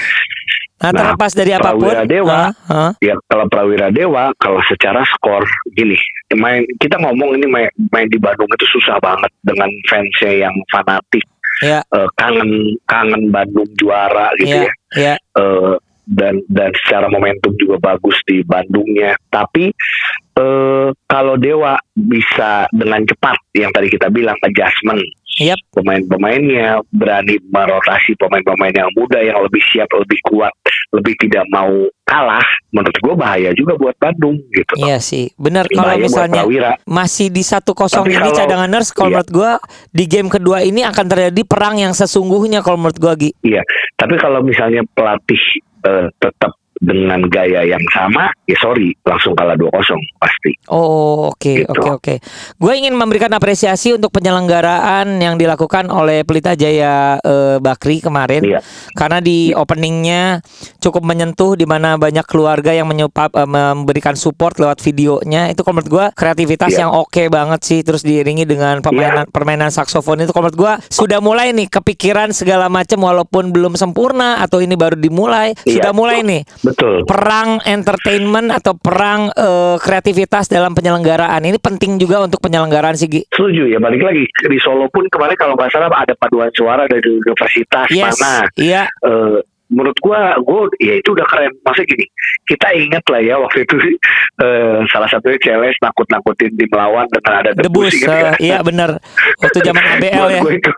Nah, 0.82 0.90
Nah, 0.90 0.98
terlepas 0.98 1.30
dari 1.30 1.54
apa 1.54 1.70
pun, 1.78 1.86
Prawira 1.86 2.04
Dewa? 2.10 2.50
Hah? 2.66 2.90
Ya 2.98 3.14
kalau 3.30 3.46
Prawira 3.46 3.88
Dewa 3.94 4.34
kalau 4.42 4.58
secara 4.66 5.06
skor 5.14 5.46
gini, 5.78 5.94
main 6.34 6.66
kita 6.82 6.98
ngomong 6.98 7.38
ini 7.38 7.46
main, 7.46 7.70
main 7.94 8.10
di 8.10 8.18
Bandung 8.18 8.50
itu 8.50 8.66
susah 8.74 8.98
banget 8.98 9.30
dengan 9.46 9.70
fansnya 9.86 10.50
yang 10.50 10.54
fanatik, 10.74 11.22
ya, 11.62 11.86
eh, 11.86 12.08
kangen 12.18 12.74
kangen 12.90 13.30
Bandung 13.30 13.70
juara 13.78 14.34
gitu 14.42 14.66
ya, 14.66 14.66
ya. 14.66 14.74
ya, 14.98 15.14
eh, 15.38 15.74
dan 16.10 16.42
dan 16.50 16.74
secara 16.82 17.06
momentum 17.06 17.54
juga 17.54 17.78
bagus 17.78 18.18
di 18.26 18.42
Bandungnya. 18.42 19.14
Tapi 19.30 19.70
eh, 20.34 20.88
kalau 21.06 21.38
Dewa 21.38 21.78
bisa 21.94 22.66
dengan 22.74 23.06
cepat 23.06 23.38
yang 23.54 23.70
tadi 23.70 23.86
kita 23.86 24.10
bilang 24.10 24.34
adjustment 24.42 24.98
Yap. 25.40 25.56
pemain-pemainnya 25.72 26.84
berani 26.92 27.40
merotasi 27.48 28.12
pemain-pemain 28.20 28.74
yang 28.76 28.90
muda 28.92 29.16
yang 29.24 29.40
lebih 29.40 29.64
siap, 29.72 29.88
lebih 29.96 30.20
kuat, 30.28 30.52
lebih 30.92 31.16
tidak 31.24 31.48
mau 31.48 31.72
kalah. 32.04 32.44
Menurut 32.68 32.96
gue 33.00 33.14
bahaya 33.16 33.50
juga 33.56 33.80
buat 33.80 33.96
Bandung 33.96 34.36
gitu. 34.52 34.72
Iya 34.76 35.00
sih, 35.00 35.32
benar. 35.40 35.64
Kalau 35.72 35.96
misalnya 35.96 36.44
masih 36.84 37.32
di 37.32 37.40
satu 37.40 37.72
kosong 37.72 38.12
ini 38.12 38.20
kalau- 38.20 38.36
cadanganers, 38.36 38.92
kalau 38.92 39.08
iya. 39.08 39.14
menurut 39.16 39.30
gua 39.32 39.52
di 39.88 40.04
game 40.04 40.28
kedua 40.28 40.60
ini 40.64 40.84
akan 40.84 41.06
terjadi 41.08 41.42
perang 41.48 41.80
yang 41.80 41.96
sesungguhnya 41.96 42.60
kalau 42.60 42.76
menurut 42.76 42.98
gua 43.00 43.12
Gi. 43.16 43.32
Iya, 43.44 43.64
tapi 43.96 44.20
kalau 44.20 44.44
misalnya 44.44 44.84
pelatih 44.92 45.40
eh, 45.82 46.08
tetap 46.20 46.61
dengan 46.82 47.22
gaya 47.30 47.62
yang 47.62 47.82
sama, 47.94 48.26
ya 48.42 48.58
sorry, 48.58 48.90
langsung 49.06 49.38
kalah 49.38 49.54
2-0 49.54 49.70
pasti. 50.18 50.50
Oh, 50.66 51.30
oke, 51.30 51.62
Gitu. 51.62 51.70
oke, 51.70 51.88
oke. 52.02 52.14
Gue 52.58 52.72
ingin 52.74 52.98
memberikan 52.98 53.30
apresiasi 53.30 53.94
untuk 53.94 54.10
penyelenggaraan 54.10 55.22
yang 55.22 55.38
dilakukan 55.38 55.86
oleh 55.94 56.26
Pelita 56.26 56.58
Jaya 56.58 57.22
eh, 57.22 57.62
Bakri 57.62 58.02
kemarin. 58.02 58.42
Iya. 58.42 58.58
Karena 58.98 59.22
di 59.22 59.54
openingnya 59.54 60.42
cukup 60.82 61.06
menyentuh 61.06 61.54
di 61.54 61.70
mana 61.70 61.94
banyak 61.94 62.26
keluarga 62.26 62.74
yang 62.74 62.90
menyupap, 62.90 63.30
eh, 63.38 63.46
memberikan 63.46 64.18
support 64.18 64.58
lewat 64.58 64.82
videonya. 64.82 65.54
Itu 65.54 65.62
kalau 65.62 65.78
menurut 65.78 65.90
gue 65.90 66.06
kreativitas 66.18 66.74
Iya. 66.74 66.86
yang 66.86 66.90
oke 66.98 67.22
banget 67.30 67.62
sih. 67.62 67.86
Terus 67.86 68.02
diiringi 68.02 68.42
dengan 68.42 68.82
permainan 68.82 69.30
permainan 69.30 69.70
saksofon 69.70 70.26
itu 70.26 70.34
kalau 70.34 70.50
menurut 70.50 70.58
gue 70.58 70.72
sudah 70.90 71.22
mulai 71.22 71.54
nih 71.54 71.70
kepikiran 71.70 72.34
segala 72.34 72.66
macam 72.66 72.98
walaupun 73.06 73.54
belum 73.54 73.78
sempurna 73.78 74.42
atau 74.42 74.58
ini 74.58 74.74
baru 74.74 74.98
dimulai. 74.98 75.54
Iya. 75.62 75.78
Sudah 75.78 75.92
mulai 75.94 76.26
nih 76.26 76.42
Betul. 76.58 76.71
Perang 77.04 77.60
entertainment 77.62 78.48
atau 78.48 78.72
perang 78.72 79.28
eh, 79.28 79.76
kreativitas 79.76 80.46
dalam 80.46 80.72
penyelenggaraan 80.72 81.40
ini 81.40 81.56
penting 81.56 81.96
juga 81.96 82.22
untuk 82.22 82.38
penyelenggaraan 82.38 82.94
sih. 82.94 83.08
Setuju 83.28 83.66
ya 83.66 83.78
balik 83.78 84.02
lagi 84.02 84.24
di 84.26 84.58
Solo 84.58 84.88
pun 84.88 85.06
kemarin 85.06 85.34
kalau 85.34 85.54
nggak 85.54 85.70
salah 85.70 85.90
ada 85.90 86.14
paduan 86.14 86.48
suara 86.52 86.84
dari 86.84 87.04
universitas 87.04 87.88
Yes, 87.88 88.16
mana. 88.16 88.46
iya, 88.54 88.84
Eh, 89.02 89.38
menurut 89.68 89.96
gua, 89.98 90.36
gua 90.38 90.68
ya 90.76 90.94
itu 90.94 91.12
udah 91.12 91.24
keren. 91.24 91.48
Maksudnya 91.64 91.88
gini, 91.88 92.04
kita 92.44 92.68
ingat 92.72 93.04
lah 93.08 93.20
ya 93.20 93.34
waktu 93.36 93.64
itu 93.64 93.76
eh, 94.44 94.78
salah 94.88 95.08
satunya 95.08 95.40
Celes 95.40 95.76
nakut-nakutin 95.80 96.52
tim 96.54 96.70
lawan 96.70 97.08
dengan 97.08 97.32
ada 97.40 97.50
debus. 97.52 97.88
debus, 97.88 97.92
ingat 97.96 98.08
eh, 98.08 98.20
nggak? 98.20 98.36
iya 98.40 98.58
bener. 98.60 98.90
Waktu 99.40 99.58
zaman 99.64 99.84
ABL 99.96 100.26
ya. 100.30 100.40
itu 100.52 100.70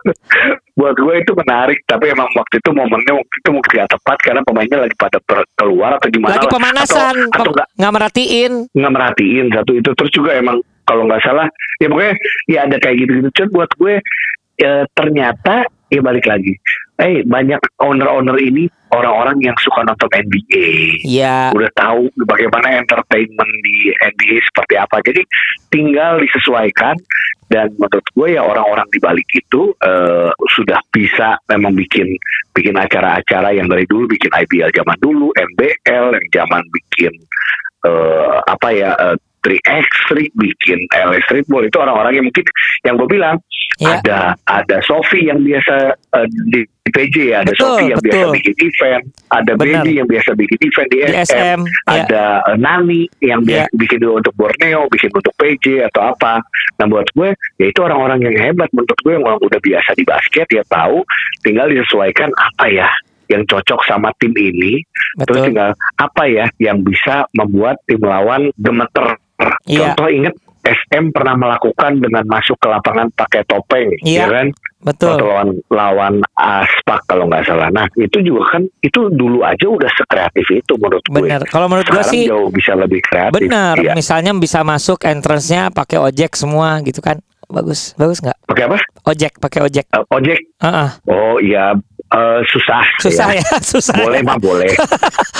buat 0.75 0.91
gue 0.91 1.13
itu 1.23 1.31
menarik 1.31 1.79
tapi 1.87 2.11
emang 2.11 2.27
waktu 2.35 2.59
itu 2.59 2.69
momennya 2.75 3.15
waktu 3.15 3.35
itu 3.39 3.49
mungkin 3.49 3.71
gak 3.79 3.91
tepat 3.95 4.17
karena 4.19 4.41
pemainnya 4.43 4.77
lagi 4.83 4.95
pada 4.99 5.19
keluar 5.55 5.95
atau 5.95 6.07
gimana 6.11 6.35
Lagi 6.35 6.47
pemanasan, 6.51 7.15
atau, 7.15 7.31
atau 7.31 7.43
pem- 7.47 7.55
nggak 7.55 7.67
nggak 7.79 7.93
merhatiin. 7.95 8.51
nggak 8.75 8.91
merhatiin 8.91 9.45
satu 9.55 9.71
itu 9.71 9.89
terus 9.95 10.11
juga 10.11 10.35
emang 10.35 10.59
kalau 10.83 11.07
nggak 11.07 11.23
salah 11.23 11.47
ya 11.79 11.87
pokoknya 11.87 12.13
ya 12.51 12.59
ada 12.67 12.77
kayak 12.77 12.95
gitu 13.07 13.11
gitu 13.23 13.29
cuman 13.39 13.49
buat 13.55 13.71
gue 13.79 13.93
ya, 14.59 14.73
ternyata 14.91 15.55
ya 15.91 16.01
balik 16.03 16.25
lagi. 16.27 16.53
Eh 16.95 17.23
banyak 17.23 17.59
owner-owner 17.79 18.35
ini 18.39 18.67
orang-orang 18.93 19.37
yang 19.41 19.57
suka 19.61 19.81
nonton 19.81 20.09
NBA. 20.11 21.01
Iya. 21.01 21.55
Udah 21.55 21.71
tahu 21.73 22.11
bagaimana 22.27 22.77
entertainment 22.77 23.51
di 23.65 23.91
NBA 23.91 24.37
seperti 24.51 24.75
apa. 24.77 24.97
Jadi 25.01 25.21
tinggal 25.73 26.21
disesuaikan 26.21 26.95
dan 27.49 27.69
menurut 27.77 28.07
gue 28.13 28.27
ya 28.37 28.41
orang-orang 28.41 28.87
di 28.89 28.99
balik 29.01 29.29
itu 29.33 29.73
eh, 29.81 30.29
sudah 30.57 30.79
bisa 30.89 31.37
memang 31.49 31.77
bikin 31.77 32.17
bikin 32.53 32.73
acara-acara 32.73 33.53
yang 33.53 33.69
dari 33.69 33.85
dulu 33.85 34.09
bikin 34.09 34.33
IBL 34.33 34.73
zaman 34.73 34.97
dulu, 35.01 35.29
MBL 35.33 36.05
yang 36.17 36.27
zaman 36.33 36.63
bikin 36.73 37.13
eh, 37.85 38.37
apa 38.49 38.69
ya 38.73 38.91
eh, 38.97 39.17
3x3 39.45 40.33
bikin 40.33 40.89
LA 40.89 41.21
Streetball 41.29 41.69
itu 41.69 41.77
orang-orang 41.77 42.17
yang 42.17 42.25
mungkin 42.25 42.45
yang 42.81 42.97
gue 42.97 43.05
bilang 43.05 43.37
Iya. 43.75 43.99
ada 43.99 44.19
ada 44.47 44.77
Sofi 44.87 45.27
yang 45.27 45.43
biasa 45.43 45.75
eh, 45.99 46.27
di 46.53 46.61
PJ 46.85 47.15
ya, 47.33 47.43
ada 47.43 47.51
Betul, 47.51 47.65
Sofi 47.65 47.83
yang 47.91 47.99
biasa 47.99 48.23
betul. 48.23 48.33
bikin 48.39 48.55
event, 48.71 49.03
ada 49.27 49.51
Benar. 49.57 49.83
Baby 49.83 49.91
yang 49.99 50.07
biasa 50.07 50.29
bikin 50.37 50.59
event 50.63 50.87
di, 50.87 50.97
Di 51.03 51.15
SM, 51.27 51.59
ya. 51.59 51.91
ada 51.91 52.25
eh, 52.47 52.57
Nani 52.61 53.01
yang 53.19 53.41
biasa 53.43 53.67
bikin 53.75 53.97
dulu 53.99 54.13
untuk 54.23 54.33
Borneo, 54.39 54.81
bikin 54.87 55.09
untuk 55.11 55.33
PJ 55.35 55.65
atau 55.91 56.01
apa. 56.15 56.39
Nah 56.79 56.85
buat 56.87 57.07
gue 57.11 57.29
ya 57.59 57.65
itu 57.67 57.79
orang-orang 57.83 58.19
yang 58.23 58.35
hebat 58.39 58.71
menurut 58.71 58.99
gue 59.03 59.11
yang 59.11 59.25
orang 59.27 59.39
udah 59.43 59.59
biasa 59.59 59.89
di 59.97 60.03
basket 60.07 60.47
ya 60.55 60.63
tahu, 60.71 61.03
tinggal 61.43 61.67
disesuaikan 61.67 62.31
apa 62.31 62.65
ya 62.71 62.87
yang 63.27 63.41
cocok 63.49 63.81
sama 63.89 64.13
tim 64.21 64.31
ini, 64.37 64.85
terus 65.25 65.41
Betul. 65.41 65.45
tinggal 65.51 65.69
apa 65.97 66.23
ya 66.29 66.45
yang 66.61 66.85
bisa 66.85 67.25
membuat 67.33 67.81
tim 67.89 67.99
lawan 67.99 68.53
gemeter. 68.61 69.17
Iya. 69.65 69.91
Contoh 69.91 70.07
inget 70.13 70.35
SM 70.65 71.13
pernah 71.13 71.37
melakukan 71.37 72.01
dengan 72.01 72.25
masuk 72.25 72.57
ke 72.57 72.67
lapangan 72.67 73.07
pakai 73.13 73.45
topeng, 73.45 73.93
Iya. 74.01 74.25
ya 74.25 74.27
kan? 74.27 74.47
Betul. 74.81 75.17
Waktu 75.17 75.25
lawan 75.25 75.49
lawan 75.69 76.13
Aspak 76.35 77.05
kalau 77.05 77.25
nggak 77.25 77.41
salah. 77.43 77.69
Nah 77.69 77.85
itu 77.95 78.21
juga 78.21 78.45
kan 78.51 78.61
itu 78.79 79.09
dulu 79.09 79.41
aja 79.41 79.65
udah 79.65 79.89
sekreatif 79.91 80.45
itu 80.51 80.73
menurut 80.77 81.01
gue. 81.03 81.21
Benar. 81.21 81.41
Kalau 81.45 81.65
menurut 81.65 81.85
gue 81.85 81.97
Sekarang 81.97 82.13
sih 82.13 82.23
jauh 82.29 82.49
bisa 82.49 82.73
lebih 82.73 83.01
kreatif. 83.01 83.33
benar. 83.35 83.75
Iya. 83.77 83.93
Misalnya 83.93 84.31
bisa 84.33 84.61
masuk 84.61 85.01
entrance-nya 85.01 85.69
pakai 85.69 85.97
ojek 85.97 86.33
semua 86.33 86.81
gitu 86.81 87.01
kan. 87.01 87.17
Bagus. 87.45 87.93
Bagus 87.95 88.21
nggak? 88.21 88.37
Pakai 88.45 88.63
apa? 88.65 88.77
Ojek, 89.05 89.33
pakai 89.37 89.59
ojek. 89.61 89.85
Eh, 89.87 90.03
ojek. 90.07 90.39
Heeh. 90.59 90.89
Oh 91.05 91.37
iya 91.37 91.73
eh, 92.07 92.39
susah. 92.47 92.83
Susah 92.99 93.27
ya, 93.31 93.45
susah. 93.71 93.95
Boleh 93.95 94.21
ya. 94.21 94.27
mah 94.27 94.37
boleh. 94.37 94.71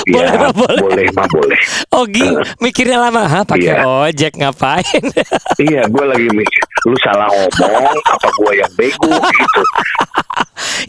Boleh 0.06 0.22
Iya, 0.22 0.38
mah 0.38 0.54
boleh. 0.54 0.80
boleh 0.80 1.08
mah 1.12 1.28
boleh. 1.28 1.60
Ogi 1.92 2.28
mikirnya 2.60 2.98
lama, 3.00 3.26
hah 3.26 3.42
pakai 3.42 3.74
Iya. 3.74 3.90
ojek 4.06 4.38
ngapain? 4.38 5.02
iya, 5.58 5.82
gue 5.84 6.06
lagi 6.06 6.30
mikir, 6.30 6.62
lu 6.86 6.94
salah 7.02 7.26
ngomong, 7.26 7.98
apa 8.06 8.28
gue 8.30 8.52
yang 8.56 8.72
bego 8.78 9.10
gitu. 9.34 9.62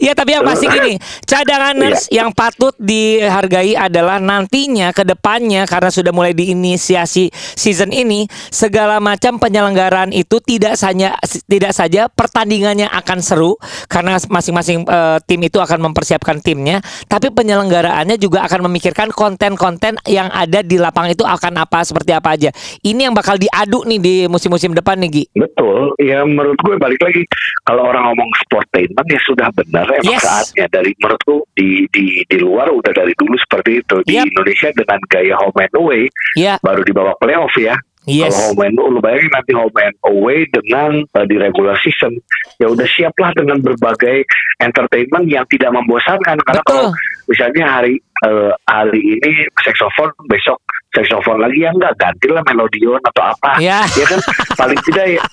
Ya 0.07 0.15
tapi 0.15 0.39
yang 0.39 0.47
pasti 0.47 0.71
gini, 0.71 0.95
cadanganers 1.27 2.07
Iya. 2.07 2.23
yang 2.23 2.29
patut 2.31 2.71
dihargai 2.79 3.75
adalah 3.75 4.23
nantinya 4.23 4.95
ke 4.95 5.03
depannya 5.03 5.67
karena 5.67 5.91
sudah 5.91 6.15
mulai 6.15 6.31
diinisiasi 6.31 7.27
season 7.35 7.91
ini, 7.91 8.23
segala 8.47 9.03
macam 9.03 9.35
penyelenggaraan 9.35 10.15
itu 10.15 10.39
tidak 10.39 10.79
saja 10.79 11.19
tidak 11.51 11.75
saja 11.75 12.07
pertandingannya 12.07 12.87
akan 12.87 13.19
seru 13.19 13.59
karena 13.91 14.15
masing-masing 14.31 14.87
eh, 14.87 15.19
tim 15.27 15.43
itu 15.43 15.59
akan 15.59 15.91
mempersiapkan 15.91 16.39
timnya, 16.39 16.79
tapi 17.11 17.27
penyelenggaraannya 17.27 18.15
juga 18.15 18.47
akan 18.47 18.71
memikirkan 18.71 19.11
konten-konten 19.11 19.99
yang 20.07 20.31
ada 20.31 20.63
di 20.63 20.79
lapangan 20.79 21.11
itu 21.11 21.27
akan 21.27 21.67
apa 21.67 21.83
seperti 21.83 22.15
apa 22.15 22.39
aja. 22.39 22.55
Ini 22.79 23.11
yang 23.11 23.15
bakal 23.17 23.35
diadu 23.35 23.83
nih 23.83 23.99
di 23.99 24.15
musim-musim 24.31 24.71
depan 24.71 25.03
nih 25.03 25.09
Gi. 25.11 25.23
Betul, 25.35 25.91
ya 25.99 26.23
menurut 26.23 26.55
gue 26.63 26.79
balik 26.79 27.03
lagi 27.03 27.27
kalau 27.67 27.83
orang 27.91 28.07
ngomong 28.07 28.31
sportainment 28.47 29.07
ya 29.11 29.19
sudah 29.27 29.51
benar 29.51 29.83
emang 29.99 30.13
Yes. 30.13 30.23
saatnya 30.23 30.65
dari 30.69 30.91
menurutku 30.97 31.45
di 31.53 31.85
di 31.89 32.05
di 32.23 32.37
luar 32.37 32.69
udah 32.69 32.93
dari 32.93 33.13
dulu 33.13 33.33
seperti 33.37 33.81
itu 33.81 33.95
di 34.03 34.15
Yap. 34.15 34.25
Indonesia 34.27 34.69
dengan 34.71 34.99
gaya 35.07 35.35
home 35.35 35.59
and 35.59 35.73
away 35.75 36.03
Ya, 36.33 36.55
baru 36.61 36.81
di 36.81 36.91
babak 36.91 37.17
playoff 37.17 37.53
ya. 37.55 37.73
yes. 38.05 38.31
Kalau 38.31 38.55
home 38.55 38.61
and 38.63 38.75
lu 38.77 38.99
bayangin 38.99 39.31
nanti 39.31 39.51
home 39.51 39.77
and 39.77 39.95
away 40.05 40.39
dengan 40.47 40.91
uh, 41.11 41.25
di 41.25 41.35
regular 41.35 41.75
season 41.81 42.15
ya 42.57 42.67
udah 42.67 42.87
siaplah 42.87 43.33
dengan 43.33 43.59
berbagai 43.59 44.23
entertainment 44.59 45.27
yang 45.27 45.43
tidak 45.47 45.69
membosankan 45.69 46.39
karena 46.41 46.61
Betul. 46.63 46.71
kalau 46.71 46.89
misalnya 47.27 47.65
hari 47.67 47.93
uh, 48.23 48.55
hari 48.65 49.01
ini 49.19 49.31
saxophone 49.59 50.09
besok 50.25 50.57
saxophone 50.95 51.43
lagi 51.43 51.61
ya 51.61 51.69
enggak 51.69 51.93
gantilah 51.95 52.41
melodion 52.47 52.97
atau 53.03 53.23
apa 53.27 53.59
Ya. 53.59 53.83
ya 53.93 54.05
kan 54.07 54.19
paling 54.59 54.79
tidak 54.87 55.19
ya 55.19 55.23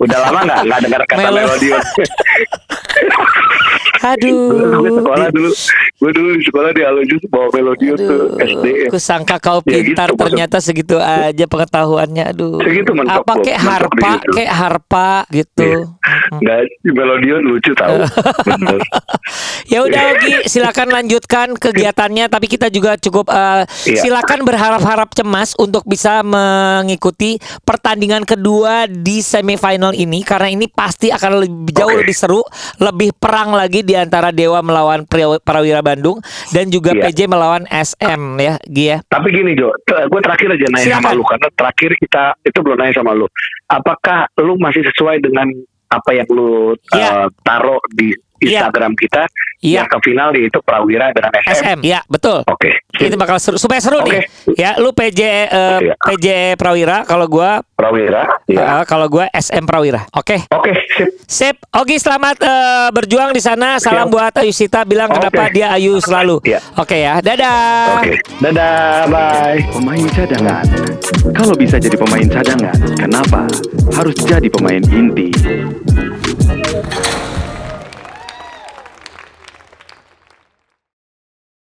udah 0.00 0.18
lama 0.20 0.38
nggak 0.42 0.60
nggak 0.64 0.80
dengar 0.80 1.00
kata 1.04 1.18
Melo- 1.20 1.36
melodion 1.42 1.82
Aduh. 4.02 4.82
gue 4.82 4.92
sekolah 4.98 5.28
dulu 5.30 5.50
gue 6.02 6.10
dulu 6.10 6.28
di 6.34 6.42
sekolah 6.42 6.70
di 6.74 6.82
Alojus 6.82 7.22
bawa 7.30 7.46
melodion 7.52 7.94
tuh 7.94 8.34
SD 8.36 8.90
kusangka 8.90 9.38
kau 9.38 9.62
Ya 9.62 9.78
pintar 9.78 10.10
gitu, 10.10 10.18
ternyata 10.18 10.56
segitu 10.58 10.96
aja 10.98 11.44
pengetahuannya. 11.46 12.34
Aduh. 12.34 12.58
Segitu 12.58 12.90
mentok 12.90 13.22
Apa 13.22 13.32
kayak 13.40 13.60
harpa, 13.62 14.12
kayak 14.26 14.52
harpa 14.52 15.08
gitu. 15.30 15.86
Mm. 16.02 16.34
nggak 16.34 16.58
di 16.82 16.90
melodion 16.90 17.40
lucu 17.44 17.70
tahu 17.72 18.02
bener 18.42 18.80
Ya 19.72 19.80
udah 19.80 20.02
Ogi, 20.12 20.50
silakan 20.50 20.90
lanjutkan 20.90 21.54
kegiatannya 21.54 22.26
tapi 22.26 22.50
kita 22.50 22.66
juga 22.68 22.98
cukup 22.98 23.30
eh, 23.30 23.62
Iya. 23.86 24.02
silakan 24.02 24.42
berharap-harap 24.42 25.14
cemas 25.14 25.54
untuk 25.54 25.86
bisa 25.86 26.20
mengikuti 26.20 27.36
pertandingan 27.62 28.26
kedua 28.26 28.84
di 28.84 29.22
semifinal 29.54 29.92
ini 29.92 30.24
karena 30.24 30.48
ini 30.48 30.64
pasti 30.64 31.12
akan 31.12 31.44
lebih 31.44 31.72
jauh 31.72 31.92
Oke. 31.92 32.00
lebih 32.00 32.16
seru, 32.16 32.40
lebih 32.78 33.12
perang 33.12 33.52
lagi 33.52 33.84
di 33.84 33.92
antara 33.92 34.32
Dewa 34.32 34.64
melawan 34.64 35.04
Prawira 35.38 35.84
Bandung 35.84 36.18
dan 36.48 36.68
juga 36.68 36.92
Iya. 36.92 37.04
PJ 37.04 37.18
melawan 37.26 37.64
SM 37.68 38.22
ya, 38.36 38.54
Gi 38.64 38.84
ya. 38.86 38.98
Tapi 39.04 39.28
gini 39.28 39.52
Jo, 39.52 39.68
gue 39.84 40.20
terakhir 40.20 40.48
aja 40.50 40.66
nanya 40.68 40.84
Silakan. 40.88 41.04
sama 41.04 41.10
lu 41.12 41.24
karena 41.24 41.48
terakhir 41.52 41.90
kita 41.98 42.24
itu 42.42 42.58
belum 42.58 42.76
nanya 42.78 42.94
sama 42.96 43.12
lu. 43.12 43.26
Apakah 43.66 44.18
lu 44.38 44.56
masih 44.56 44.80
sesuai 44.84 45.20
dengan 45.20 45.48
apa 45.88 46.10
yang 46.10 46.28
lu 46.28 46.72
Iya. 46.90 47.08
uh, 47.12 47.28
taruh 47.42 47.80
di. 47.92 48.16
Instagram 48.48 48.92
kita 48.98 49.22
Iya. 49.62 49.86
yang 49.86 49.88
ke 49.94 49.98
final 50.02 50.34
yaitu 50.34 50.58
Prawira 50.58 51.14
dengan 51.14 51.30
SM? 51.38 51.54
SM, 51.54 51.78
ya 51.86 52.02
betul. 52.10 52.42
Oke. 52.50 52.82
Itu 52.98 53.14
bakal 53.14 53.38
seru, 53.38 53.54
supaya 53.62 53.78
seru 53.78 54.02
nih. 54.02 54.26
Oke. 54.26 54.58
Ya, 54.58 54.74
lu 54.74 54.90
PJ 54.90 55.20
eh, 55.22 55.46
Oke, 55.46 55.86
ya. 55.86 55.94
PJ 56.02 56.26
Prawira, 56.58 57.06
kalau 57.06 57.30
gua 57.30 57.62
Prawira. 57.78 58.26
Iya. 58.50 58.82
eh, 58.82 58.84
kalau 58.90 59.06
gua 59.06 59.30
SM 59.30 59.62
Prawira. 59.62 60.02
Oke. 60.18 60.42
Oke, 60.50 60.74
sip. 60.90 61.08
Sip, 61.30 61.56
Ogi 61.72 62.02
selamat 62.02 62.42
eh, 62.42 62.88
berjuang 62.90 63.30
di 63.30 63.38
sana. 63.38 63.78
Salam 63.78 64.10
Siap. 64.10 64.14
buat 64.14 64.32
Ayu 64.42 64.50
Sita 64.50 64.82
bilang 64.82 65.14
Oke. 65.14 65.22
kenapa 65.22 65.42
dia 65.54 65.70
Ayu 65.70 65.94
selalu. 66.02 66.42
Iya. 66.42 66.58
Oke 66.74 66.96
ya, 66.98 67.22
dadah. 67.22 68.02
Oke. 68.02 68.18
Dadah, 68.42 69.06
bye. 69.06 69.62
Pemain 69.78 70.06
cadangan. 70.10 70.64
Kalau 71.32 71.54
bisa 71.54 71.78
jadi 71.78 71.94
pemain 71.94 72.26
cadangan, 72.26 72.74
kenapa 72.98 73.46
harus 73.94 74.16
jadi 74.26 74.50
pemain 74.50 74.82
inti? 74.90 75.30